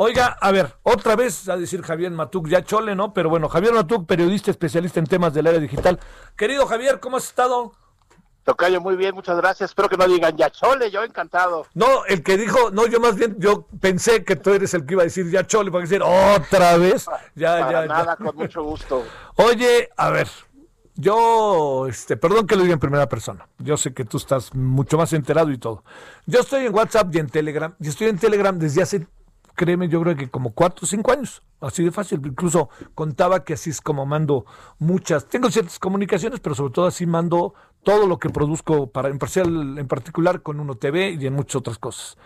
[0.00, 3.12] Oiga, a ver, otra vez a decir Javier Matuk, ya chole, ¿no?
[3.12, 5.98] Pero bueno, Javier Matuk, periodista especialista en temas del área digital.
[6.36, 7.72] Querido Javier, ¿cómo has estado?
[8.44, 9.70] Tocayo, muy bien, muchas gracias.
[9.70, 11.66] Espero que no digan ya chole, yo encantado.
[11.74, 14.94] No, el que dijo, no, yo más bien, yo pensé que tú eres el que
[14.94, 17.06] iba a decir ya chole, para decir otra vez.
[17.34, 18.24] Ya, Para ya, nada, ya.
[18.24, 19.04] con mucho gusto.
[19.34, 20.28] Oye, a ver,
[20.94, 23.48] yo, este, perdón que lo diga en primera persona.
[23.58, 25.82] Yo sé que tú estás mucho más enterado y todo.
[26.24, 29.08] Yo estoy en WhatsApp y en Telegram, y estoy en Telegram desde hace,
[29.58, 31.42] créeme, yo creo que como cuatro o cinco años.
[31.60, 32.22] Así de fácil.
[32.24, 34.46] Incluso contaba que así es como mando
[34.78, 35.26] muchas.
[35.26, 39.76] Tengo ciertas comunicaciones, pero sobre todo así mando todo lo que produzco para en parcial,
[39.76, 42.16] en particular con Uno TV y en muchas otras cosas.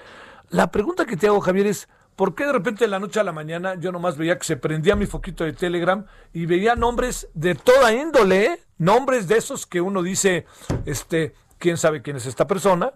[0.51, 3.25] La pregunta que te hago, Javier, es ¿por qué de repente de la noche a
[3.25, 7.29] la mañana yo nomás veía que se prendía mi foquito de Telegram y veía nombres
[7.33, 8.61] de toda índole, ¿eh?
[8.77, 10.45] nombres de esos que uno dice,
[10.85, 12.93] este, quién sabe quién es esta persona,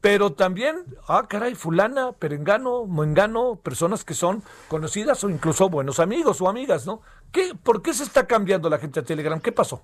[0.00, 6.40] pero también, ah, caray, fulana, perengano, moengano, personas que son conocidas o incluso buenos amigos
[6.40, 7.02] o amigas, ¿no?
[7.32, 9.40] ¿Qué, ¿Por qué se está cambiando la gente a Telegram?
[9.40, 9.82] ¿Qué pasó?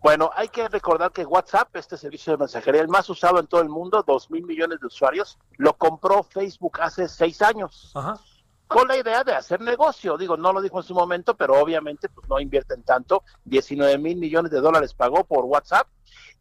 [0.00, 3.60] Bueno, hay que recordar que WhatsApp, este servicio de mensajería, el más usado en todo
[3.60, 7.92] el mundo, dos mil millones de usuarios, lo compró Facebook hace seis años.
[7.94, 8.14] Ajá.
[8.68, 10.18] Con la idea de hacer negocio.
[10.18, 13.24] Digo, no lo dijo en su momento, pero obviamente pues, no invierten tanto.
[13.44, 15.88] 19 mil millones de dólares pagó por WhatsApp.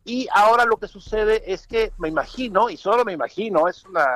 [0.03, 4.07] Y ahora lo que sucede es que me imagino, y solo me imagino, es una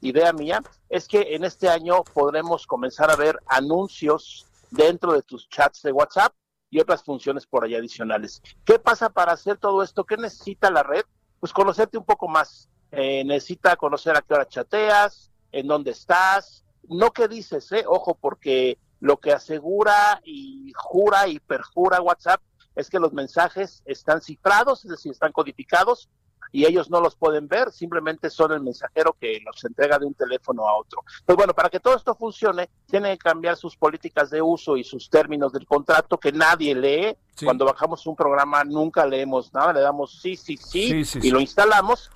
[0.00, 5.48] idea mía, es que en este año podremos comenzar a ver anuncios dentro de tus
[5.48, 6.32] chats de WhatsApp
[6.70, 8.40] y otras funciones por ahí adicionales.
[8.64, 10.04] ¿Qué pasa para hacer todo esto?
[10.04, 11.04] ¿Qué necesita la red?
[11.40, 12.68] Pues conocerte un poco más.
[12.92, 17.84] Eh, necesita conocer a qué hora chateas, en dónde estás, no qué dices, ¿eh?
[17.86, 22.40] Ojo, porque lo que asegura y jura y perjura WhatsApp
[22.74, 26.08] es que los mensajes están cifrados, es decir, están codificados
[26.52, 30.14] y ellos no los pueden ver, simplemente son el mensajero que los entrega de un
[30.14, 31.02] teléfono a otro.
[31.24, 34.84] Pues bueno, para que todo esto funcione, tienen que cambiar sus políticas de uso y
[34.84, 37.16] sus términos del contrato que nadie lee.
[37.34, 37.46] Sí.
[37.46, 41.30] Cuando bajamos un programa nunca leemos nada, le damos sí, sí, sí, Sí, sí, y
[41.30, 42.10] lo instalamos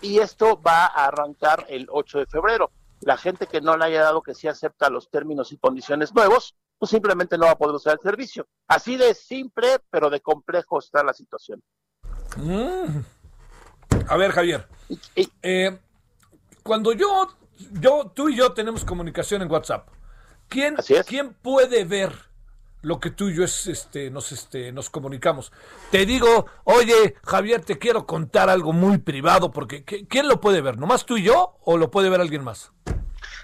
[0.00, 2.70] y esto va a arrancar el 8 de febrero.
[3.00, 6.56] La gente que no le haya dado que sí acepta los términos y condiciones nuevos,
[6.78, 8.46] pues simplemente no va a poder usar el servicio.
[8.66, 11.62] Así de simple, pero de complejo está la situación.
[12.36, 13.00] Mm.
[14.08, 14.68] A ver, Javier.
[15.42, 15.78] Eh,
[16.62, 17.28] cuando yo,
[17.72, 19.88] yo, tú y yo tenemos comunicación en WhatsApp,
[20.48, 21.06] ¿quién, Así es.
[21.06, 22.29] ¿quién puede ver
[22.82, 25.52] lo que tú y yo es, este, nos, este, nos comunicamos?
[25.90, 30.60] Te digo, oye, Javier, te quiero contar algo muy privado, porque ¿qui- ¿quién lo puede
[30.60, 30.78] ver?
[30.78, 32.72] ¿Nomás tú y yo o lo puede ver alguien más?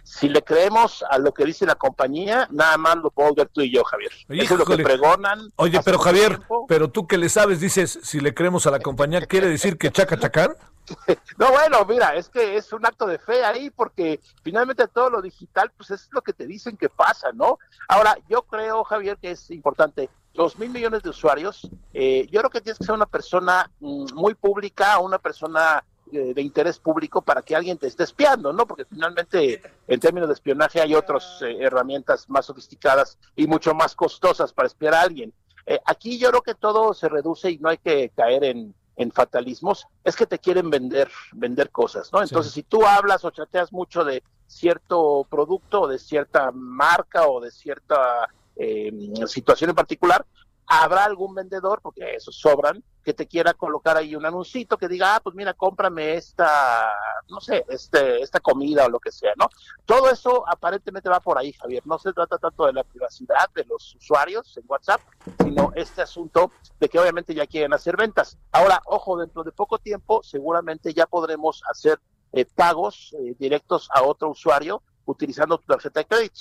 [0.04, 3.60] Si le creemos a lo que dice la compañía, nada más lo podemos ver tú
[3.60, 4.10] y yo, Javier.
[4.28, 5.52] Eso es lo que pregonan.
[5.56, 6.64] Oye, pero Javier, tiempo.
[6.68, 9.90] pero tú que le sabes, dices, si le creemos a la compañía, ¿quiere decir que
[9.90, 10.54] chaca chacán?
[11.38, 15.22] No, bueno, mira, es que es un acto de fe ahí porque finalmente todo lo
[15.22, 17.58] digital, pues es lo que te dicen que pasa, ¿no?
[17.88, 20.08] Ahora, yo creo, Javier, que es importante.
[20.34, 24.14] Dos mil millones de usuarios, eh, yo creo que tienes que ser una persona mm,
[24.14, 25.82] muy pública, una persona
[26.12, 28.64] eh, de interés público para que alguien te esté espiando, ¿no?
[28.64, 33.96] Porque finalmente, en términos de espionaje, hay otras eh, herramientas más sofisticadas y mucho más
[33.96, 35.32] costosas para espiar a alguien.
[35.66, 39.12] Eh, aquí yo creo que todo se reduce y no hay que caer en, en
[39.12, 42.22] fatalismos, es que te quieren vender, vender cosas, ¿no?
[42.22, 47.40] Entonces, si tú hablas o chateas mucho de cierto producto o de cierta marca o
[47.40, 48.92] de cierta eh,
[49.26, 50.24] situación en particular,
[50.66, 55.14] habrá algún vendedor, porque esos sobran, que te quiera colocar ahí un anuncito que diga,
[55.14, 56.92] ah, pues mira, cómprame esta,
[57.28, 59.48] no sé, este, esta comida o lo que sea, ¿no?
[59.84, 61.86] Todo eso aparentemente va por ahí, Javier.
[61.86, 65.00] No se trata tanto de la privacidad de los usuarios en WhatsApp,
[65.40, 68.36] sino este asunto de que obviamente ya quieren hacer ventas.
[68.50, 72.00] Ahora, ojo, dentro de poco tiempo seguramente ya podremos hacer
[72.32, 76.40] eh, pagos eh, directos a otro usuario utilizando tu tarjeta de crédito.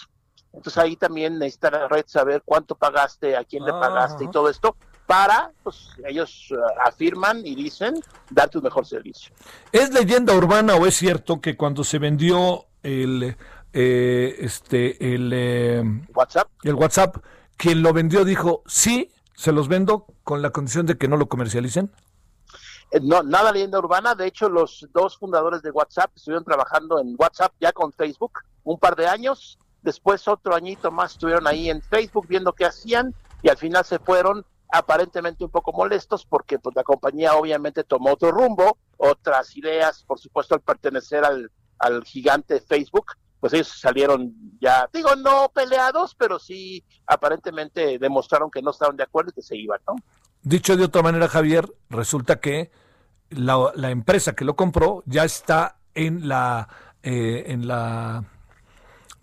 [0.56, 4.31] Entonces ahí también necesita la red saber cuánto pagaste, a quién le Ah, pagaste y
[4.31, 4.75] todo esto
[5.06, 7.94] para, pues ellos eh, afirman y dicen,
[8.30, 9.34] darte un mejor servicio.
[9.72, 13.36] ¿Es leyenda urbana o es cierto que cuando se vendió el,
[13.74, 17.18] eh, este, el, eh, WhatsApp, el WhatsApp,
[17.57, 21.28] quien lo vendió dijo, sí, se los vendo con la condición de que no lo
[21.28, 21.92] comercialicen?
[22.92, 24.16] Eh, no, nada leyenda urbana.
[24.16, 28.80] De hecho, los dos fundadores de WhatsApp estuvieron trabajando en WhatsApp ya con Facebook un
[28.80, 29.60] par de años.
[29.86, 34.00] Después, otro añito más, estuvieron ahí en Facebook viendo qué hacían y al final se
[34.00, 34.44] fueron
[34.74, 40.20] aparentemente un poco molestos porque pues, la compañía obviamente tomó otro rumbo, otras ideas, por
[40.20, 46.40] supuesto, al pertenecer al, al gigante Facebook, pues ellos salieron ya, digo, no peleados, pero
[46.40, 49.98] sí aparentemente demostraron que no estaban de acuerdo y que se iban, ¿no?
[50.42, 52.72] Dicho de otra manera, Javier, resulta que
[53.30, 56.70] la, empresa que lo compró ya está en la,
[57.04, 58.24] eh, en la,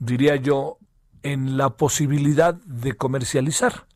[0.04, 0.78] diría yo,
[1.22, 3.86] en la posibilidad de comercializar.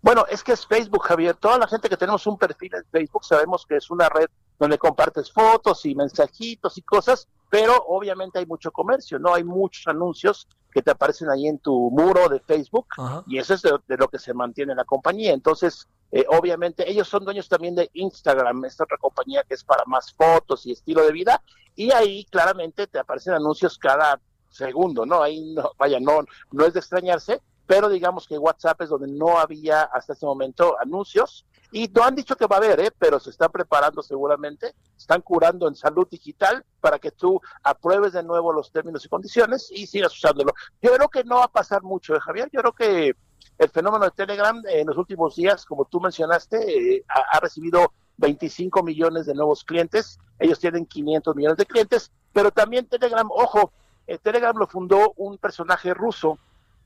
[0.00, 1.34] Bueno, es que es Facebook, Javier.
[1.34, 4.28] Toda la gente que tenemos un perfil en Facebook sabemos que es una red
[4.58, 9.34] donde compartes fotos y mensajitos y cosas, pero obviamente hay mucho comercio, ¿no?
[9.34, 12.86] Hay muchos anuncios que te aparecen ahí en tu muro de Facebook
[13.26, 15.32] y eso es de, lo que se mantiene la compañía.
[15.32, 19.84] Entonces, eh, obviamente ellos son dueños también de Instagram, esta otra compañía que es para
[19.86, 21.42] más fotos y estilo de vida,
[21.74, 24.20] y ahí claramente te aparecen anuncios cada
[24.58, 25.22] segundo, ¿no?
[25.22, 29.38] Ahí no, vaya, no, no es de extrañarse, pero digamos que WhatsApp es donde no
[29.38, 32.90] había hasta ese momento anuncios y no han dicho que va a haber, ¿eh?
[32.98, 38.22] pero se están preparando seguramente, están curando en salud digital para que tú apruebes de
[38.22, 40.54] nuevo los términos y condiciones y sigas usándolo.
[40.80, 43.16] Yo creo que no va a pasar mucho, ¿eh, Javier, yo creo que
[43.58, 48.82] el fenómeno de Telegram en los últimos días, como tú mencionaste, eh, ha, recibido 25
[48.82, 53.72] millones de nuevos clientes, ellos tienen 500 millones de clientes, pero también Telegram, ojo,
[54.08, 56.38] eh, Telegram lo fundó un personaje ruso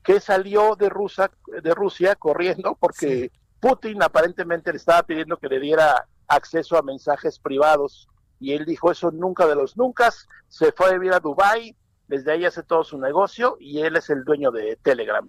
[0.03, 3.31] que salió de, Rusia, de Rusia corriendo porque
[3.61, 8.09] Putin aparentemente le estaba pidiendo que le diera acceso a mensajes privados
[8.41, 10.11] y él dijo eso nunca de los nunca,
[10.49, 11.77] se fue a vivir a Dubai,
[12.09, 15.27] desde ahí hace todo su negocio y él es el dueño de Telegram.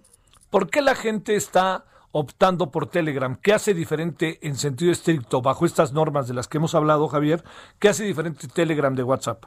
[0.49, 3.37] ¿Por qué la gente está optando por Telegram?
[3.41, 7.41] ¿Qué hace diferente en sentido estricto bajo estas normas de las que hemos hablado, Javier?
[7.79, 9.45] ¿Qué hace diferente Telegram de WhatsApp?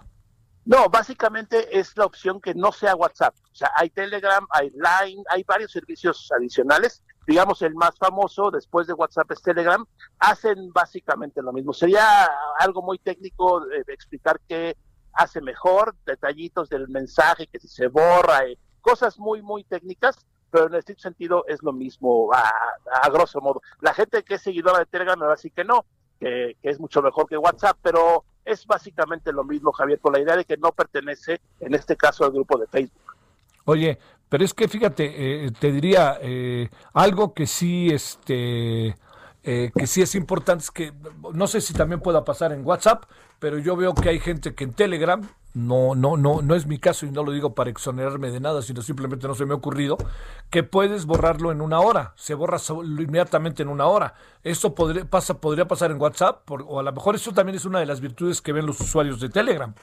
[0.69, 3.35] No, básicamente es la opción que no sea WhatsApp.
[3.51, 7.03] O sea, hay Telegram, hay Line, hay varios servicios adicionales.
[7.27, 9.83] Digamos, el más famoso después de WhatsApp es Telegram.
[10.19, 11.73] Hacen básicamente lo mismo.
[11.73, 12.29] Sería
[12.59, 14.77] algo muy técnico de, explicar qué
[15.15, 20.67] hace mejor, detallitos del mensaje, que si se borra, eh, cosas muy, muy técnicas, pero
[20.67, 23.63] en este sentido es lo mismo a, grosso modo.
[23.81, 25.87] La gente que es seguidora de Telegram me va a decir que no,
[26.21, 30.37] que es mucho mejor que WhatsApp, pero es básicamente lo mismo, Javier, con la idea
[30.37, 33.15] de que no pertenece, en este caso, al grupo de Facebook.
[33.67, 33.99] Oye,
[34.29, 38.97] pero es que fíjate, eh, te diría eh, algo que sí, este,
[39.43, 40.93] eh, que sí es importante, es que
[41.35, 43.05] no sé si también pueda pasar en WhatsApp,
[43.39, 45.21] pero yo veo que hay gente que en Telegram
[45.55, 48.63] no, no, no, no es mi caso y no lo digo para exonerarme de nada,
[48.63, 49.97] sino simplemente no se me ha ocurrido,
[50.51, 54.15] que puedes borrarlo en una hora, se borra inmediatamente en una hora.
[54.43, 57.81] Esto podría, pasa, podría pasar en WhatsApp, o a lo mejor eso también es una
[57.81, 59.75] de las virtudes que ven los usuarios de Telegram.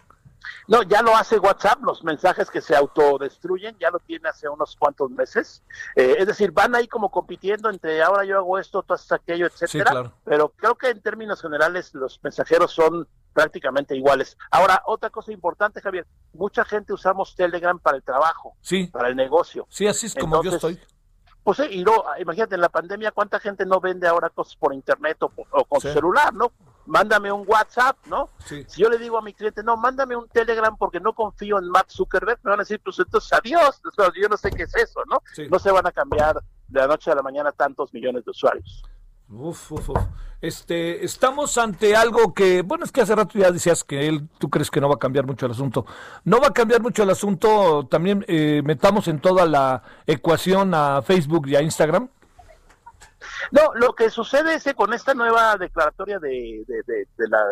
[0.68, 4.76] No, ya lo hace WhatsApp, los mensajes que se autodestruyen, ya lo tiene hace unos
[4.76, 5.64] cuantos meses.
[5.96, 9.46] Eh, es decir, van ahí como compitiendo entre ahora yo hago esto, tú haces aquello,
[9.46, 10.12] etcétera.
[10.24, 14.38] Pero creo que en términos generales los mensajeros son prácticamente iguales.
[14.50, 18.88] Ahora, otra cosa importante, Javier, mucha gente usamos Telegram para el trabajo, sí.
[18.88, 19.68] para el negocio.
[19.70, 20.80] Sí, así es como yo estoy.
[21.44, 25.18] Pues y no, imagínate, en la pandemia, ¿cuánta gente no vende ahora cosas por internet
[25.22, 25.30] o,
[25.66, 26.52] con celular, no?
[26.86, 28.30] Mándame un WhatsApp, ¿no?
[28.46, 31.70] Si yo le digo a mi cliente, no, mándame un Telegram porque no confío en
[31.70, 33.82] Mark Zuckerberg, me van a decir, pues entonces adiós,
[34.22, 35.22] yo no sé qué es eso, ¿no?
[35.50, 38.84] No se van a cambiar de la noche a la mañana tantos millones de usuarios.
[39.30, 39.98] Uf, uf, uf.
[40.42, 44.50] Este, estamos ante algo que, bueno, es que hace rato ya decías que él, tú
[44.50, 45.86] crees que no va a cambiar mucho el asunto.
[46.24, 51.02] No va a cambiar mucho el asunto, también eh, metamos en toda la ecuación a
[51.02, 52.10] Facebook y a Instagram.
[53.52, 57.08] No, lo que sucede es que con esta nueva declaratoria de, de, de,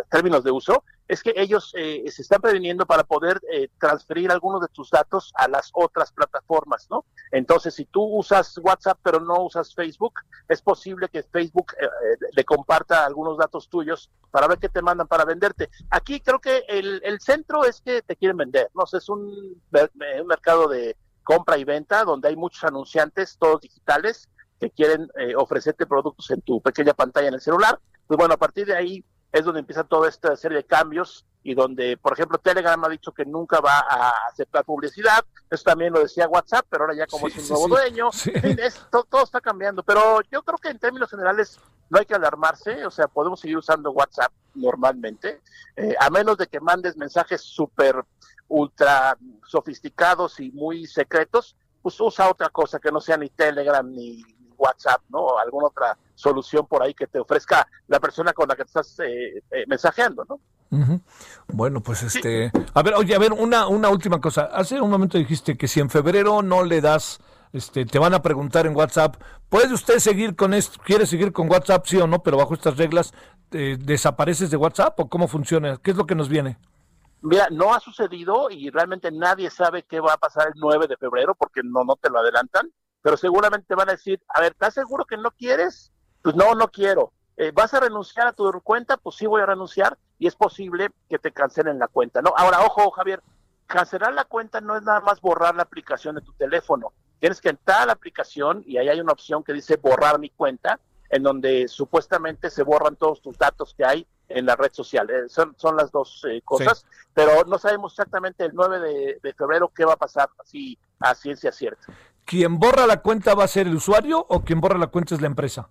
[0.10, 4.62] términos de uso, es que ellos eh, se están previniendo para poder eh, transferir algunos
[4.62, 7.06] de tus datos a las otras plataformas, ¿no?
[7.32, 10.14] Entonces, si tú usas WhatsApp pero no usas Facebook,
[10.48, 11.88] es posible que Facebook eh,
[12.32, 15.70] le comparta algunos datos tuyos para ver qué te mandan para venderte.
[15.90, 18.84] Aquí creo que el, centro es que te quieren vender, ¿no?
[18.92, 24.30] es un, un mercado de compra y venta donde hay muchos anunciantes, todos digitales,
[24.64, 27.78] que quieren eh, ofrecerte productos en tu pequeña pantalla en el celular.
[28.08, 29.04] Pues bueno, a partir de ahí
[29.34, 33.12] es donde empieza toda esta serie de cambios y donde, por ejemplo, Telegram ha dicho
[33.12, 35.26] que nunca va a aceptar publicidad.
[35.50, 38.10] Eso también lo decía WhatsApp, pero ahora ya como es un nuevo dueño,
[39.10, 39.84] todo, está cambiando.
[39.84, 43.58] Pero yo creo que en términos generales no hay que alarmarse, o sea, podemos seguir
[43.58, 45.42] usando WhatsApp normalmente,
[45.76, 48.02] eh, a menos de que mandes mensajes súper,
[48.48, 54.24] ultra sofisticados y muy secretos, pues usa otra cosa que no sea ni Telegram ni
[54.58, 55.38] WhatsApp, ¿no?
[55.38, 59.00] Alguna otra solución por ahí que te ofrezca la persona con la que te estás
[59.00, 60.40] eh, eh, mensajeando, ¿no?
[61.48, 64.46] Bueno, pues este, a ver, oye, a ver, una, una última cosa.
[64.46, 67.20] Hace un momento dijiste que si en febrero no le das,
[67.52, 69.18] este, te van a preguntar en WhatsApp,
[69.50, 70.82] ¿puede usted seguir con esto?
[70.84, 72.24] ¿Quiere seguir con WhatsApp, sí o no?
[72.24, 73.14] Pero bajo estas reglas,
[73.52, 75.78] eh, ¿desapareces de WhatsApp o cómo funciona?
[75.78, 76.58] ¿Qué es lo que nos viene?
[77.22, 80.98] Mira, no ha sucedido y realmente nadie sabe qué va a pasar el 9 de
[80.98, 82.70] febrero porque no, no te lo adelantan,
[83.04, 85.92] pero seguramente van a decir, a ver, ¿estás seguro que no quieres?
[86.24, 87.12] Pues no, no quiero.
[87.36, 88.98] Eh, ¿Vas a renunciar a tu cuenta?
[88.98, 92.34] Pues sí voy a renunciar y es posible que te cancelen la cuenta, ¿no?
[92.36, 93.22] Ahora, ojo, Javier,
[93.68, 96.94] cancelar la cuenta no es nada más borrar la aplicación de tu teléfono.
[97.20, 100.30] Tienes que entrar a la aplicación y ahí hay una opción que dice borrar mi
[100.30, 100.80] cuenta,
[101.10, 105.10] en donde supuestamente se borran todos tus datos que hay en la red social.
[105.10, 109.34] Eh, son, son las dos eh, cosas, pero no sabemos exactamente el 9 de, de,
[109.34, 111.88] febrero qué va a pasar así a ciencia cierta.
[112.26, 115.22] ¿Quién borra la cuenta va a ser el usuario o quien borra la cuenta es
[115.22, 115.70] la empresa?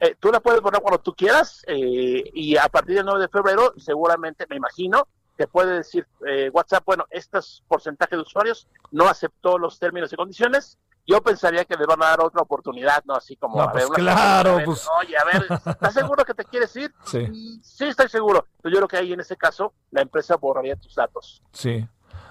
[0.00, 3.28] Eh, tú la puedes borrar cuando tú quieras eh, y a partir del 9 de
[3.28, 9.08] febrero seguramente, me imagino, te puede decir eh, WhatsApp, bueno, estos porcentajes de usuarios no
[9.08, 10.78] aceptó los términos y condiciones.
[11.06, 13.14] Yo pensaría que le van a dar otra oportunidad, ¿no?
[13.14, 14.88] Así como, no, a ver, pues claro, pues...
[15.00, 16.92] oye, a ver, ¿estás seguro que te quieres ir?
[17.04, 17.60] Sí.
[17.62, 18.46] Sí, estoy seguro.
[18.60, 21.42] Pero yo creo que ahí en ese caso la empresa borraría tus datos.
[21.52, 21.86] Sí.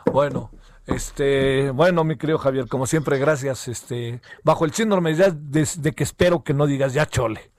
[0.05, 0.51] Bueno,
[0.87, 3.67] este, bueno, mi querido Javier, como siempre, gracias.
[3.67, 7.51] Este, bajo el síndrome ya de, de que espero que no digas ya chole.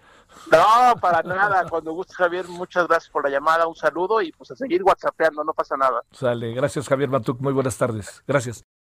[0.51, 1.65] No, para nada.
[1.69, 3.67] Cuando guste, Javier, muchas gracias por la llamada.
[3.67, 6.03] Un saludo y pues a seguir whatsappeando, no pasa nada.
[6.11, 6.53] Sale.
[6.53, 7.41] Gracias, Javier Matuk.
[7.41, 8.23] Muy buenas tardes.
[8.27, 8.65] Gracias.